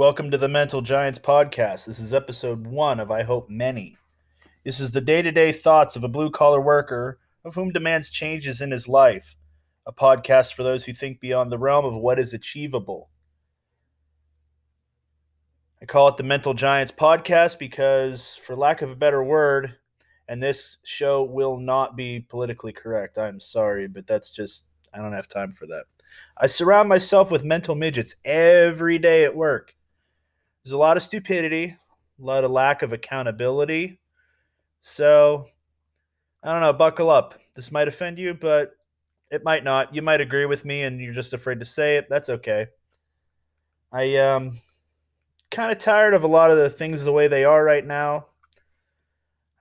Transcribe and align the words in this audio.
Welcome 0.00 0.30
to 0.30 0.38
the 0.38 0.48
Mental 0.48 0.80
Giants 0.80 1.18
podcast. 1.18 1.84
This 1.84 1.98
is 1.98 2.14
episode 2.14 2.66
one 2.66 3.00
of 3.00 3.10
I 3.10 3.22
Hope 3.22 3.50
Many. 3.50 3.98
This 4.64 4.80
is 4.80 4.90
the 4.90 5.00
day 5.02 5.20
to 5.20 5.30
day 5.30 5.52
thoughts 5.52 5.94
of 5.94 6.02
a 6.02 6.08
blue 6.08 6.30
collar 6.30 6.62
worker 6.62 7.18
of 7.44 7.54
whom 7.54 7.70
demands 7.70 8.08
changes 8.08 8.62
in 8.62 8.70
his 8.70 8.88
life. 8.88 9.36
A 9.84 9.92
podcast 9.92 10.54
for 10.54 10.62
those 10.62 10.86
who 10.86 10.94
think 10.94 11.20
beyond 11.20 11.52
the 11.52 11.58
realm 11.58 11.84
of 11.84 11.98
what 11.98 12.18
is 12.18 12.32
achievable. 12.32 13.10
I 15.82 15.84
call 15.84 16.08
it 16.08 16.16
the 16.16 16.22
Mental 16.22 16.54
Giants 16.54 16.92
podcast 16.92 17.58
because, 17.58 18.36
for 18.36 18.56
lack 18.56 18.80
of 18.80 18.90
a 18.90 18.96
better 18.96 19.22
word, 19.22 19.74
and 20.28 20.42
this 20.42 20.78
show 20.82 21.24
will 21.24 21.58
not 21.58 21.94
be 21.94 22.20
politically 22.20 22.72
correct. 22.72 23.18
I'm 23.18 23.38
sorry, 23.38 23.86
but 23.86 24.06
that's 24.06 24.30
just, 24.30 24.64
I 24.94 25.02
don't 25.02 25.12
have 25.12 25.28
time 25.28 25.52
for 25.52 25.66
that. 25.66 25.84
I 26.38 26.46
surround 26.46 26.88
myself 26.88 27.30
with 27.30 27.44
mental 27.44 27.74
midgets 27.74 28.16
every 28.24 28.98
day 28.98 29.24
at 29.24 29.36
work. 29.36 29.74
There's 30.64 30.72
a 30.72 30.78
lot 30.78 30.96
of 30.96 31.02
stupidity, 31.02 31.76
a 32.20 32.24
lot 32.24 32.44
of 32.44 32.50
lack 32.50 32.82
of 32.82 32.92
accountability. 32.92 34.00
So, 34.80 35.46
I 36.42 36.52
don't 36.52 36.60
know, 36.60 36.72
buckle 36.72 37.10
up. 37.10 37.38
This 37.54 37.72
might 37.72 37.88
offend 37.88 38.18
you, 38.18 38.34
but 38.34 38.72
it 39.30 39.44
might 39.44 39.64
not. 39.64 39.94
You 39.94 40.02
might 40.02 40.20
agree 40.20 40.46
with 40.46 40.64
me 40.64 40.82
and 40.82 41.00
you're 41.00 41.14
just 41.14 41.32
afraid 41.32 41.60
to 41.60 41.66
say 41.66 41.96
it. 41.96 42.08
That's 42.08 42.28
okay. 42.28 42.68
I 43.92 44.16
um 44.16 44.58
kind 45.50 45.72
of 45.72 45.78
tired 45.78 46.14
of 46.14 46.22
a 46.22 46.28
lot 46.28 46.50
of 46.50 46.56
the 46.56 46.70
things 46.70 47.02
the 47.02 47.12
way 47.12 47.28
they 47.28 47.44
are 47.44 47.64
right 47.64 47.84
now. 47.84 48.26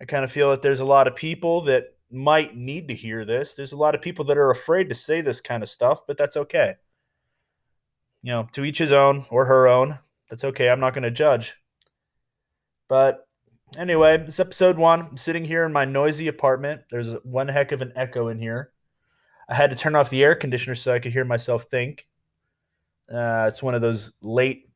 I 0.02 0.06
kind 0.06 0.24
of 0.24 0.32
feel 0.32 0.52
that 0.52 0.62
there's 0.62 0.80
a 0.80 0.86
lot 0.86 1.08
of 1.08 1.16
people 1.16 1.62
that 1.62 1.96
might 2.12 2.56
need 2.56 2.88
to 2.88 2.96
hear 2.96 3.26
this. 3.26 3.56
There's 3.56 3.74
a 3.74 3.78
lot 3.78 3.96
of 3.96 4.02
people 4.02 4.26
that 4.26 4.38
are 4.38 4.52
afraid 4.52 4.90
to 4.90 4.96
say 4.96 5.22
this 5.22 5.42
kind 5.42 5.62
of 5.62 5.70
stuff, 5.70 6.06
but 6.08 6.18
that's 6.18 6.38
okay. 6.38 6.76
You 8.22 8.32
know, 8.32 8.48
to 8.54 8.64
each 8.64 8.78
his 8.78 8.92
own 8.92 9.26
or 9.30 9.46
her 9.46 9.68
own. 9.68 10.00
That's 10.30 10.44
okay. 10.44 10.70
I'm 10.70 10.80
not 10.80 10.94
going 10.94 11.04
to 11.04 11.12
judge. 11.12 11.56
But 12.88 13.28
anyway, 13.78 14.18
it's 14.20 14.40
episode 14.40 14.78
one. 14.78 15.02
I'm 15.02 15.18
sitting 15.18 15.46
here 15.46 15.66
in 15.66 15.74
my 15.74 15.86
noisy 15.86 16.28
apartment. 16.28 16.82
There's 16.90 17.14
one 17.24 17.48
heck 17.48 17.72
of 17.72 17.82
an 17.82 17.94
echo 17.96 18.28
in 18.28 18.40
here. 18.40 18.72
I 19.48 19.56
had 19.56 19.72
to 19.72 19.76
turn 19.76 19.96
off 19.96 20.10
the 20.10 20.24
air 20.24 20.36
conditioner 20.36 20.76
so 20.76 20.94
I 20.94 21.00
could 21.00 21.12
hear 21.12 21.26
myself 21.26 21.64
think. 21.66 22.08
Uh, 23.12 23.46
it's 23.48 23.64
one 23.64 23.74
of 23.74 23.82
those 23.82 24.14
late 24.22 24.70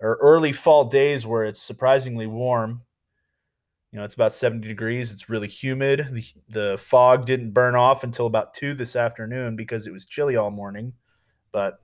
or 0.00 0.18
early 0.20 0.52
fall 0.52 0.84
days 0.86 1.24
where 1.24 1.44
it's 1.44 1.62
surprisingly 1.62 2.26
warm. 2.26 2.82
You 3.92 3.98
know, 3.98 4.04
it's 4.04 4.14
about 4.14 4.32
70 4.32 4.66
degrees. 4.66 5.12
It's 5.12 5.28
really 5.28 5.46
humid. 5.46 6.08
The, 6.10 6.24
the 6.48 6.78
fog 6.78 7.24
didn't 7.24 7.52
burn 7.52 7.76
off 7.76 8.02
until 8.02 8.26
about 8.26 8.54
2 8.54 8.74
this 8.74 8.96
afternoon 8.96 9.54
because 9.54 9.86
it 9.86 9.92
was 9.92 10.06
chilly 10.06 10.34
all 10.34 10.50
morning. 10.50 10.94
But 11.52 11.78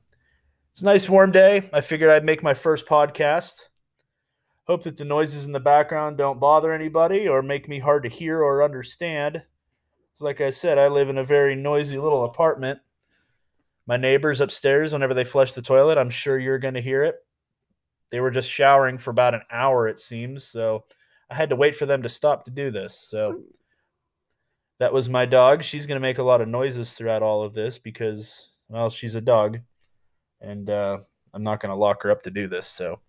it's 0.71 0.83
a 0.83 0.85
nice 0.85 1.09
warm 1.09 1.33
day. 1.33 1.69
I 1.73 1.81
figured 1.81 2.11
I'd 2.11 2.25
make 2.25 2.43
my 2.43 2.55
first 2.55 2.87
podcast. 2.87 3.69
Hope 4.67 4.83
that 4.85 4.97
the 4.97 5.05
noises 5.05 5.47
in 5.47 5.53
the 5.53 5.61
background 5.61 6.19
don't 6.19 6.41
bother 6.41 6.73
anybody 6.73 7.27
or 7.27 7.43
make 7.43 7.69
me 7.69 7.79
hard 7.79 8.03
to 8.03 8.09
hear 8.09 8.43
or 8.43 8.63
understand. 8.63 9.43
So 10.15 10.25
like 10.25 10.41
I 10.41 10.51
said, 10.51 10.79
I 10.79 10.89
live 10.89 11.09
in 11.09 11.19
a 11.19 11.25
very 11.25 11.55
noisy 11.55 11.97
little 11.97 12.25
apartment. 12.25 12.81
My 13.87 13.97
neighbors 13.97 14.41
upstairs, 14.41 14.93
whenever 14.93 15.15
they 15.15 15.25
flush 15.25 15.53
the 15.53 15.63
toilet, 15.63 15.97
I'm 15.97 16.11
sure 16.11 16.39
you're 16.39 16.59
going 16.59 16.75
to 16.75 16.83
hear 16.83 17.05
it. 17.05 17.17
They 18.11 18.21
were 18.21 18.31
just 18.31 18.51
showering 18.51 18.99
for 18.99 19.11
about 19.11 19.35
an 19.35 19.43
hour, 19.51 19.89
it 19.89 20.01
seems. 20.01 20.45
So 20.45 20.85
I 21.31 21.35
had 21.35 21.51
to 21.51 21.57
wait 21.57 21.77
for 21.77 21.87
them 21.87 22.03
to 22.03 22.09
stop 22.09 22.45
to 22.45 22.51
do 22.51 22.71
this. 22.71 22.99
So 22.99 23.41
that 24.79 24.93
was 24.93 25.09
my 25.09 25.25
dog. 25.25 25.63
She's 25.63 25.87
going 25.87 25.97
to 25.97 26.07
make 26.07 26.19
a 26.19 26.23
lot 26.23 26.41
of 26.41 26.49
noises 26.49 26.93
throughout 26.93 27.23
all 27.23 27.43
of 27.43 27.55
this 27.55 27.79
because, 27.79 28.51
well, 28.69 28.91
she's 28.91 29.15
a 29.15 29.21
dog. 29.21 29.61
And 30.41 30.71
uh, 30.71 30.99
I'm 31.35 31.43
not 31.43 31.61
going 31.61 31.71
to 31.71 31.77
lock 31.77 32.03
her 32.03 32.11
up 32.11 32.23
to 32.23 32.31
do 32.31 32.49
this. 32.49 32.67
So, 32.67 33.01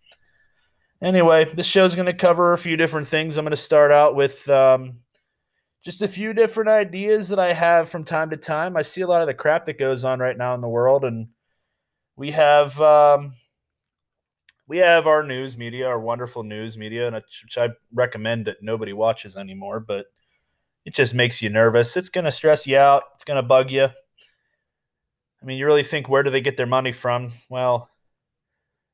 anyway, 1.01 1.45
this 1.45 1.65
show's 1.65 1.95
going 1.95 2.07
to 2.07 2.13
cover 2.13 2.53
a 2.53 2.57
few 2.57 2.77
different 2.77 3.07
things. 3.07 3.37
I'm 3.37 3.45
going 3.45 3.51
to 3.51 3.57
start 3.57 3.91
out 3.91 4.15
with 4.15 4.47
um, 4.49 4.99
just 5.83 6.01
a 6.01 6.07
few 6.07 6.33
different 6.33 6.69
ideas 6.69 7.29
that 7.29 7.39
I 7.39 7.53
have 7.53 7.89
from 7.89 8.03
time 8.03 8.29
to 8.31 8.37
time. 8.37 8.75
I 8.75 8.81
see 8.81 9.01
a 9.01 9.07
lot 9.07 9.21
of 9.21 9.27
the 9.27 9.33
crap 9.33 9.65
that 9.65 9.77
goes 9.79 10.03
on 10.03 10.19
right 10.19 10.37
now 10.37 10.55
in 10.55 10.61
the 10.61 10.67
world. 10.67 11.03
And 11.03 11.27
we 12.15 12.31
have. 12.31 12.79
Um, 12.81 13.33
we 14.67 14.77
have 14.77 15.07
our 15.07 15.23
news 15.23 15.57
media, 15.57 15.87
our 15.87 15.99
wonderful 15.99 16.43
news 16.43 16.77
media, 16.77 17.07
and 17.07 17.15
which 17.15 17.57
I 17.57 17.69
recommend 17.91 18.45
that 18.45 18.61
nobody 18.61 18.93
watches 18.93 19.35
anymore. 19.35 19.79
But 19.79 20.05
it 20.85 20.93
just 20.93 21.15
makes 21.15 21.41
you 21.41 21.49
nervous. 21.49 21.97
It's 21.97 22.09
going 22.09 22.25
to 22.25 22.31
stress 22.31 22.67
you 22.67 22.77
out. 22.77 23.03
It's 23.15 23.25
going 23.25 23.41
to 23.41 23.47
bug 23.47 23.71
you. 23.71 23.89
I 25.41 25.45
mean, 25.45 25.57
you 25.57 25.65
really 25.65 25.83
think 25.83 26.09
where 26.09 26.23
do 26.23 26.29
they 26.29 26.41
get 26.41 26.57
their 26.57 26.65
money 26.65 26.91
from? 26.91 27.31
Well, 27.49 27.89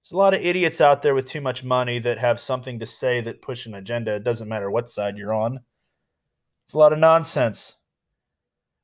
there's 0.03 0.11
a 0.11 0.17
lot 0.17 0.35
of 0.35 0.41
idiots 0.41 0.81
out 0.81 1.01
there 1.01 1.15
with 1.15 1.25
too 1.25 1.41
much 1.41 1.63
money 1.63 1.97
that 1.99 2.19
have 2.19 2.39
something 2.39 2.79
to 2.79 2.85
say 2.85 3.21
that 3.21 3.41
push 3.41 3.65
an 3.65 3.73
agenda. 3.73 4.15
It 4.15 4.23
doesn't 4.23 4.47
matter 4.47 4.69
what 4.69 4.89
side 4.89 5.17
you're 5.17 5.33
on. 5.33 5.59
It's 6.65 6.73
a 6.73 6.77
lot 6.77 6.93
of 6.93 6.99
nonsense. 6.99 7.77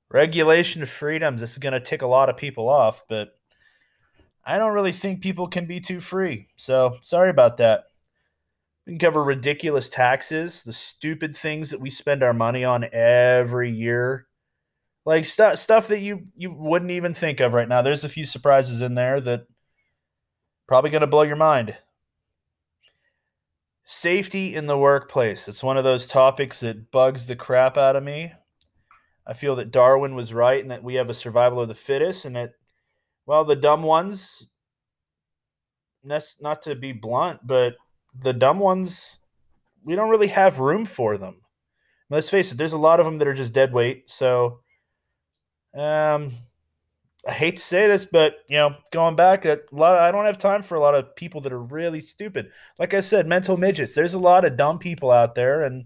Regulation 0.10 0.82
of 0.82 0.90
freedoms. 0.90 1.40
This 1.40 1.52
is 1.52 1.60
going 1.60 1.74
to 1.74 1.80
tick 1.80 2.02
a 2.02 2.08
lot 2.08 2.30
of 2.30 2.38
people 2.38 2.68
off, 2.68 3.04
but 3.08 3.30
I 4.44 4.58
don't 4.58 4.74
really 4.74 4.92
think 4.92 5.22
people 5.22 5.48
can 5.48 5.68
be 5.68 5.80
too 5.80 6.00
free. 6.00 6.48
So 6.56 6.98
sorry 7.02 7.30
about 7.30 7.58
that. 7.58 7.84
We 8.86 8.94
can 8.94 9.00
cover 9.00 9.24
ridiculous 9.24 9.90
taxes, 9.90 10.64
the 10.64 10.74
stupid 10.74 11.38
things 11.38 11.70
that 11.70 11.80
we 11.80 11.92
spend 11.92 12.24
our 12.24 12.34
money 12.34 12.66
on 12.66 12.88
every 12.92 13.72
year. 13.72 14.28
Like 15.06 15.25
stuff 15.25 15.57
stuff 15.57 15.88
that 15.88 16.00
you 16.00 16.28
you 16.35 16.51
wouldn't 16.51 16.91
even 16.91 17.13
think 17.13 17.39
of 17.39 17.53
right 17.53 17.67
now. 17.67 17.81
There's 17.81 18.03
a 18.03 18.09
few 18.09 18.25
surprises 18.25 18.81
in 18.81 18.94
there 18.94 19.19
that 19.22 19.47
probably 20.67 20.91
going 20.91 21.01
to 21.01 21.07
blow 21.07 21.23
your 21.23 21.35
mind. 21.35 21.75
Safety 23.84 24.56
in 24.56 24.67
the 24.67 24.78
workplace. 24.78 25.47
It's 25.47 25.63
one 25.63 25.78
of 25.78 25.84
those 25.84 26.06
topics 26.06 26.59
that 26.59 26.91
bugs 26.91 27.25
the 27.25 27.35
crap 27.35 27.78
out 27.78 27.95
of 27.95 28.03
me. 28.03 28.31
I 29.25 29.34
feel 29.34 29.56
that 29.56 29.72
Darwin 29.72 30.16
was 30.16 30.34
right 30.34 30.62
and 30.62 30.72
that 30.72 30.84
we 30.84 30.95
have 30.95 31.09
a 31.09 31.16
survival 31.16 31.62
of 31.62 31.68
the 31.68 31.75
fittest 31.75 32.25
and 32.25 32.35
that 32.35 32.53
well, 33.25 33.45
the 33.45 33.56
dumb 33.56 33.83
ones, 33.83 34.50
not 36.03 36.62
to 36.63 36.75
be 36.75 36.91
blunt, 36.91 37.39
but 37.45 37.75
the 38.19 38.33
dumb 38.33 38.59
ones, 38.59 39.19
we 39.83 39.95
don't 39.95 40.09
really 40.09 40.28
have 40.28 40.59
room 40.59 40.85
for 40.85 41.18
them. 41.18 41.41
Let's 42.09 42.29
face 42.29 42.51
it, 42.51 42.57
there's 42.57 42.73
a 42.73 42.78
lot 42.78 43.00
of 43.00 43.06
them 43.06 43.19
that 43.19 43.28
are 43.28 43.33
just 43.33 43.53
dead 43.53 43.72
weight. 43.72 44.09
So, 44.09 44.59
um, 45.76 46.32
I 47.28 47.32
hate 47.32 47.58
to 47.58 47.64
say 47.64 47.88
this, 47.88 48.06
but 48.06 48.38
you 48.48 48.58
know, 48.58 48.76
going 48.92 49.16
back, 49.16 49.46
a 49.46 49.59
lot. 49.72 49.96
Of, 49.96 50.02
I 50.02 50.12
don't 50.12 50.26
have 50.26 50.38
time 50.38 50.64
for 50.64 50.76
a 50.76 50.80
lot 50.80 50.96
of 50.96 51.16
people 51.16 51.42
that 51.42 51.54
are 51.54 51.62
really 51.62 52.02
stupid. 52.02 52.52
Like 52.80 52.94
I 52.94 53.00
said, 53.00 53.28
mental 53.28 53.58
midgets. 53.58 53.94
There's 53.94 54.16
a 54.16 54.20
lot 54.20 54.46
of 54.46 54.58
dumb 54.58 54.80
people 54.80 55.12
out 55.12 55.36
there, 55.36 55.64
and 55.64 55.86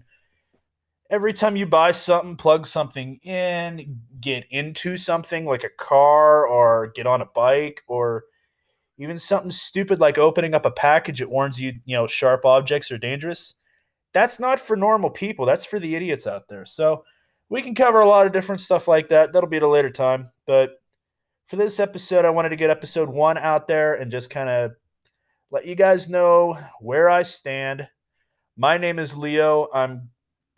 every 1.10 1.32
time 1.32 1.56
you 1.56 1.66
buy 1.66 1.90
something, 1.90 2.36
plug 2.36 2.66
something 2.66 3.16
in, 3.22 4.00
get 4.20 4.46
into 4.50 4.96
something 4.96 5.44
like 5.44 5.64
a 5.64 5.70
car 5.78 6.46
or 6.46 6.92
get 6.94 7.06
on 7.06 7.20
a 7.20 7.26
bike 7.26 7.82
or 7.86 8.24
even 8.98 9.18
something 9.18 9.50
stupid 9.50 10.00
like 10.00 10.18
opening 10.18 10.54
up 10.54 10.64
a 10.64 10.70
package 10.70 11.18
that 11.18 11.30
warns 11.30 11.60
you, 11.60 11.74
you 11.84 11.94
know, 11.96 12.06
sharp 12.06 12.44
objects 12.44 12.90
are 12.90 12.98
dangerous. 12.98 13.54
That's 14.14 14.40
not 14.40 14.58
for 14.58 14.76
normal 14.76 15.10
people. 15.10 15.44
That's 15.44 15.66
for 15.66 15.78
the 15.78 15.94
idiots 15.94 16.26
out 16.26 16.48
there. 16.48 16.64
So 16.64 17.04
we 17.48 17.62
can 17.62 17.74
cover 17.74 18.00
a 18.00 18.08
lot 18.08 18.26
of 18.26 18.32
different 18.32 18.60
stuff 18.60 18.88
like 18.88 19.08
that. 19.08 19.32
That'll 19.32 19.48
be 19.48 19.58
at 19.58 19.62
a 19.62 19.68
later 19.68 19.90
time. 19.90 20.30
But 20.46 20.80
for 21.46 21.56
this 21.56 21.78
episode, 21.78 22.24
I 22.24 22.30
wanted 22.30 22.48
to 22.50 22.56
get 22.56 22.70
episode 22.70 23.08
one 23.08 23.38
out 23.38 23.68
there 23.68 23.94
and 23.94 24.10
just 24.10 24.30
kind 24.30 24.48
of 24.48 24.72
let 25.50 25.66
you 25.66 25.74
guys 25.74 26.08
know 26.08 26.58
where 26.80 27.08
I 27.08 27.22
stand. 27.22 27.86
My 28.56 28.78
name 28.78 28.98
is 28.98 29.16
Leo. 29.16 29.68
I'm 29.72 30.10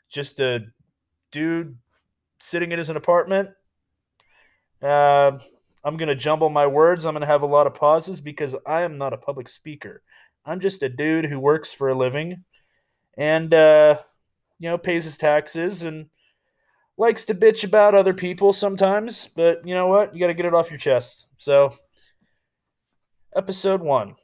just 0.08 0.40
a 0.40 0.64
dude 1.30 1.76
sitting 2.40 2.72
in 2.72 2.78
his 2.78 2.88
apartment. 2.88 3.50
Uh, 4.80 5.38
I'm 5.84 5.96
going 5.96 6.08
to 6.08 6.14
jumble 6.14 6.48
my 6.48 6.66
words. 6.66 7.04
I'm 7.04 7.12
going 7.12 7.20
to 7.20 7.26
have 7.26 7.42
a 7.42 7.46
lot 7.46 7.66
of 7.66 7.74
pauses 7.74 8.20
because 8.20 8.56
I 8.66 8.82
am 8.82 8.96
not 8.96 9.12
a 9.12 9.18
public 9.18 9.48
speaker. 9.48 10.02
I'm 10.46 10.60
just 10.60 10.82
a 10.82 10.88
dude 10.88 11.26
who 11.26 11.38
works 11.38 11.72
for 11.72 11.88
a 11.88 11.94
living 11.94 12.44
and, 13.18 13.52
uh, 13.52 13.98
you 14.58 14.70
know, 14.70 14.78
pays 14.78 15.04
his 15.04 15.18
taxes 15.18 15.84
and 15.84 16.06
likes 16.98 17.24
to 17.26 17.34
bitch 17.34 17.64
about 17.64 17.94
other 17.94 18.12
people 18.12 18.52
sometimes. 18.52 19.28
But 19.28 19.66
you 19.66 19.74
know 19.74 19.86
what? 19.86 20.12
You 20.12 20.20
got 20.20 20.26
to 20.26 20.34
get 20.34 20.46
it 20.46 20.54
off 20.54 20.70
your 20.70 20.78
chest. 20.78 21.28
So, 21.38 21.74
episode 23.34 23.80
one 23.80 24.16